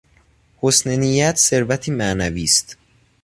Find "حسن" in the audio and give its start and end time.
0.61-0.89